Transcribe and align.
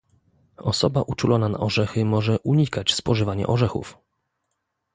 Osoba 0.57 1.01
uczulona 1.01 1.49
na 1.49 1.57
orzechy 1.59 2.05
może 2.05 2.39
unikać 2.39 2.93
spożywania 2.93 3.47
orzechów 3.47 3.97